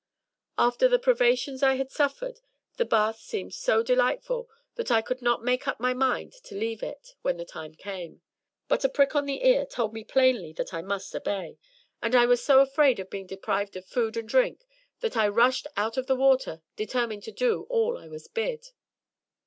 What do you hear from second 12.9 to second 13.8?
of being deprived